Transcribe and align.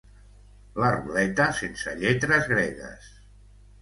La 0.83 0.87
ruleta 0.95 1.47
sense 1.59 1.95
lletres 2.01 2.49
gregues. 2.55 3.13